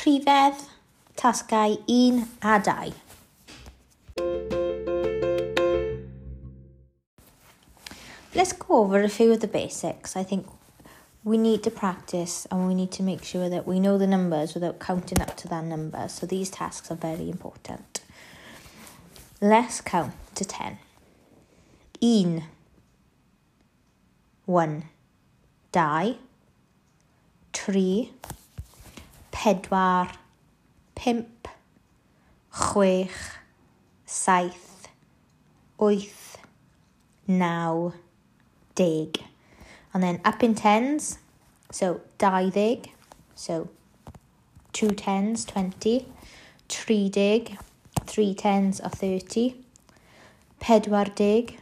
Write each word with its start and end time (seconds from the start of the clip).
rhifedd, 0.00 0.54
tasgau 1.16 1.76
1 1.86 2.26
a 2.42 2.60
2. 2.60 2.94
Let's 8.34 8.52
go 8.52 8.78
over 8.78 9.02
a 9.02 9.08
few 9.08 9.32
of 9.32 9.40
the 9.40 9.48
basics. 9.48 10.16
I 10.16 10.22
think 10.22 10.46
we 11.22 11.36
need 11.36 11.62
to 11.64 11.70
practice 11.70 12.46
and 12.50 12.66
we 12.66 12.74
need 12.74 12.92
to 12.92 13.02
make 13.02 13.22
sure 13.24 13.50
that 13.50 13.66
we 13.66 13.78
know 13.78 13.98
the 13.98 14.06
numbers 14.06 14.54
without 14.54 14.78
counting 14.78 15.20
up 15.20 15.36
to 15.36 15.48
that 15.48 15.64
number. 15.64 16.08
So 16.08 16.24
these 16.26 16.48
tasks 16.48 16.90
are 16.90 16.96
very 16.96 17.28
important. 17.28 18.00
Let's 19.42 19.82
count 19.82 20.14
to 20.36 20.44
10. 20.44 20.78
Un. 22.00 22.44
One. 24.46 24.84
Dau. 25.72 26.14
Tri. 27.52 28.10
pedwar, 29.40 30.10
Pimp. 30.94 31.48
chwech, 32.52 33.38
saith, 34.04 34.88
wyth, 35.78 36.36
naw, 37.26 37.92
deg. 38.74 39.18
And 39.94 40.02
then 40.02 40.20
up 40.26 40.42
in 40.42 40.54
tens, 40.54 41.18
so 41.70 42.02
dau 42.18 42.50
ddeg, 42.50 42.90
so 43.34 43.70
two 44.74 44.90
tens, 44.90 45.46
20, 45.46 46.06
tri 46.68 47.08
dig, 47.08 47.56
three 48.04 48.34
tens 48.34 48.80
are 48.80 48.90
30, 48.90 49.56
pedwar 50.60 51.14
dig, 51.14 51.58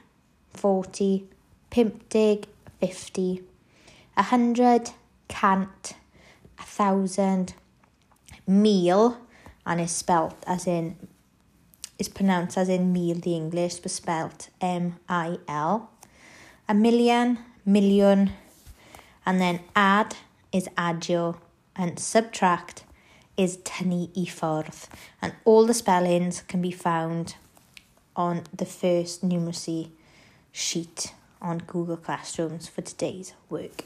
40, 0.54 1.28
pimp 1.70 2.08
dig, 2.08 2.48
50, 2.80 3.42
a 4.16 4.22
hundred, 4.24 4.90
cant, 5.28 5.94
a 6.58 6.62
thousand, 6.64 7.54
meal, 8.48 9.18
and 9.64 9.80
is 9.80 9.92
spelt 9.92 10.34
as 10.46 10.66
in, 10.66 10.96
is 11.98 12.08
pronounced 12.08 12.56
as 12.56 12.68
in 12.68 12.92
meal, 12.92 13.16
the 13.16 13.36
English, 13.36 13.76
but 13.76 13.90
spelt 13.90 14.48
M-I-L. 14.60 15.90
A 16.68 16.74
million, 16.74 17.38
million, 17.64 18.32
and 19.24 19.40
then 19.40 19.60
add 19.76 20.16
is 20.52 20.68
adio, 20.76 21.38
and 21.76 21.98
subtract 21.98 22.84
is 23.36 23.58
tynnu 23.58 24.10
i 24.16 24.24
ffwrdd. 24.24 24.88
And 25.22 25.32
all 25.44 25.66
the 25.66 25.74
spellings 25.74 26.42
can 26.42 26.60
be 26.60 26.72
found 26.72 27.36
on 28.16 28.42
the 28.52 28.66
first 28.66 29.22
numeracy 29.22 29.90
sheet 30.50 31.14
on 31.40 31.58
Google 31.58 31.96
Classrooms 31.96 32.68
for 32.68 32.82
today's 32.82 33.34
work. 33.48 33.84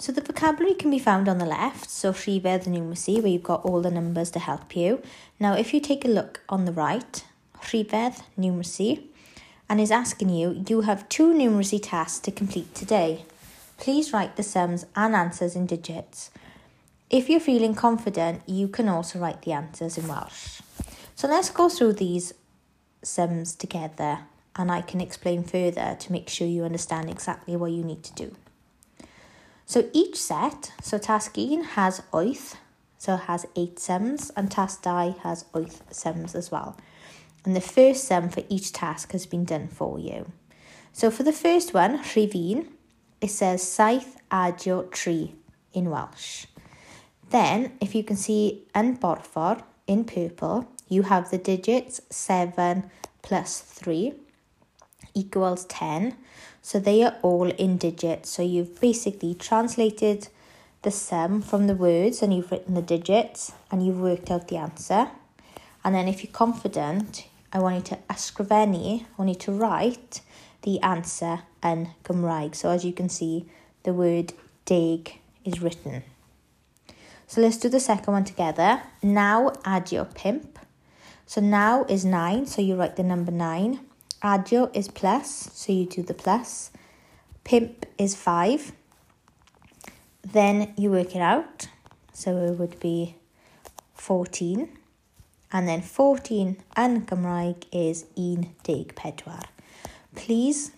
So 0.00 0.12
the 0.12 0.22
vocabulary 0.22 0.74
can 0.76 0.90
be 0.90 0.98
found 0.98 1.28
on 1.28 1.36
the 1.36 1.44
left, 1.44 1.90
so 1.90 2.10
rhifedd 2.10 2.64
the 2.64 2.70
numeracy, 2.70 3.20
where 3.20 3.30
you've 3.30 3.42
got 3.42 3.66
all 3.66 3.82
the 3.82 3.90
numbers 3.90 4.30
to 4.30 4.38
help 4.38 4.74
you. 4.74 5.02
Now, 5.38 5.52
if 5.52 5.74
you 5.74 5.80
take 5.80 6.06
a 6.06 6.08
look 6.08 6.40
on 6.48 6.64
the 6.64 6.72
right, 6.72 7.22
rhifedd 7.64 8.22
numeracy 8.38 9.02
and 9.68 9.78
is 9.78 9.90
asking 9.90 10.30
you, 10.30 10.64
you 10.66 10.80
have 10.80 11.06
two 11.10 11.34
numeracy 11.34 11.78
tasks 11.82 12.18
to 12.20 12.30
complete 12.30 12.74
today. 12.74 13.26
Please 13.76 14.10
write 14.10 14.36
the 14.36 14.42
sums 14.42 14.86
and 14.96 15.14
answers 15.14 15.54
in 15.54 15.66
digits. 15.66 16.30
If 17.10 17.28
you're 17.28 17.38
feeling 17.38 17.74
confident, 17.74 18.40
you 18.46 18.68
can 18.68 18.88
also 18.88 19.18
write 19.18 19.42
the 19.42 19.52
answers 19.52 19.98
in 19.98 20.08
Welsh. 20.08 20.62
So 21.14 21.28
let's 21.28 21.50
go 21.50 21.68
through 21.68 21.92
these 21.92 22.32
sums 23.02 23.54
together 23.54 24.20
and 24.56 24.72
I 24.72 24.80
can 24.80 25.02
explain 25.02 25.44
further 25.44 25.94
to 26.00 26.12
make 26.12 26.30
sure 26.30 26.46
you 26.46 26.64
understand 26.64 27.10
exactly 27.10 27.54
what 27.54 27.72
you 27.72 27.84
need 27.84 28.02
to 28.04 28.14
do. 28.14 28.34
So 29.70 29.88
each 29.92 30.16
set, 30.16 30.72
so 30.82 30.98
1 30.98 31.62
has 31.76 32.02
oith, 32.12 32.56
so 32.98 33.14
it 33.14 33.20
has 33.30 33.46
8 33.54 33.78
sums, 33.78 34.30
and 34.36 34.50
task 34.50 34.82
2 34.82 35.14
has 35.22 35.44
oith 35.54 35.78
sums 35.92 36.34
as 36.34 36.50
well 36.50 36.76
and 37.44 37.56
the 37.56 37.60
first 37.60 38.04
sum 38.04 38.28
for 38.28 38.42
each 38.48 38.72
task 38.72 39.12
has 39.12 39.26
been 39.26 39.44
done 39.44 39.68
for 39.68 39.98
you. 39.98 40.30
So 40.92 41.10
for 41.10 41.22
the 41.22 41.32
first 41.32 41.72
one, 41.72 41.98
rhifin, 41.98 42.66
it 43.20 43.30
says 43.30 43.62
saith 43.62 44.16
adio 44.30 44.82
tri 44.84 45.32
in 45.72 45.90
Welsh. 45.90 46.46
Then, 47.30 47.72
if 47.80 47.94
you 47.94 48.02
can 48.02 48.16
see 48.16 48.64
yn 48.74 48.96
borfor, 48.98 49.62
in 49.86 50.04
purple, 50.04 50.68
you 50.88 51.02
have 51.02 51.30
the 51.30 51.38
digits 51.38 52.00
7 52.10 52.90
plus 53.22 53.60
3 53.60 54.14
equals 55.14 55.64
10. 55.66 56.16
So 56.62 56.78
they 56.78 57.02
are 57.02 57.16
all 57.22 57.50
in 57.50 57.76
digits. 57.76 58.30
So 58.30 58.42
you've 58.42 58.80
basically 58.80 59.34
translated 59.34 60.28
the 60.82 60.90
sum 60.90 61.42
from 61.42 61.66
the 61.66 61.74
words 61.74 62.22
and 62.22 62.34
you've 62.34 62.50
written 62.50 62.74
the 62.74 62.82
digits 62.82 63.52
and 63.70 63.84
you've 63.84 64.00
worked 64.00 64.30
out 64.30 64.48
the 64.48 64.56
answer. 64.56 65.08
And 65.84 65.94
then 65.94 66.08
if 66.08 66.22
you're 66.22 66.32
confident, 66.32 67.26
I 67.52 67.58
want 67.58 67.76
you 67.76 67.96
to 67.96 67.98
ysgrifennu, 68.08 69.02
I 69.02 69.06
want 69.16 69.28
you 69.28 69.34
to 69.34 69.52
write 69.52 70.20
the 70.62 70.80
answer 70.80 71.40
in 71.62 71.90
Gymraeg. 72.04 72.54
So 72.54 72.70
as 72.70 72.84
you 72.84 72.92
can 72.92 73.08
see, 73.08 73.46
the 73.82 73.92
word 73.92 74.32
dig 74.64 75.18
is 75.44 75.60
written. 75.60 76.02
So 77.26 77.40
let's 77.40 77.56
do 77.56 77.68
the 77.68 77.80
second 77.80 78.12
one 78.12 78.24
together. 78.24 78.82
Now 79.02 79.52
add 79.64 79.92
your 79.92 80.04
pimp. 80.04 80.58
So 81.26 81.40
now 81.40 81.84
is 81.84 82.04
9, 82.04 82.46
so 82.46 82.60
you 82.60 82.74
write 82.74 82.96
the 82.96 83.04
number 83.04 83.30
9. 83.30 83.78
Adio 84.22 84.70
is 84.74 84.88
plus, 84.88 85.50
so 85.54 85.72
you 85.72 85.86
do 85.86 86.02
the 86.02 86.14
plus. 86.14 86.70
Pimp 87.44 87.86
is 87.96 88.14
5. 88.14 88.72
Then 90.22 90.74
you 90.76 90.90
work 90.90 91.16
it 91.16 91.22
out. 91.22 91.68
So 92.12 92.36
it 92.36 92.58
would 92.58 92.78
be 92.80 93.16
14 93.94 94.68
and 95.52 95.68
then 95.68 95.82
14 95.82 96.56
yn 96.76 97.06
Gymraeg 97.06 97.66
is 97.72 98.04
un 98.16 98.46
deg 98.62 98.94
pedwar. 98.94 99.44
Please 100.14 100.72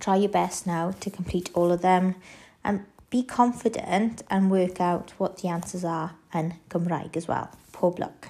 try 0.00 0.16
your 0.16 0.30
best 0.30 0.66
now 0.66 0.92
to 1.00 1.10
complete 1.10 1.50
all 1.54 1.72
of 1.72 1.82
them 1.82 2.14
and 2.64 2.84
be 3.10 3.22
confident 3.22 4.22
and 4.28 4.50
work 4.50 4.80
out 4.80 5.12
what 5.18 5.38
the 5.38 5.48
answers 5.48 5.84
are 5.84 6.14
in 6.34 6.54
Gymraeg 6.68 7.16
as 7.16 7.28
well. 7.28 7.50
Pob 7.72 7.98
luck. 7.98 8.28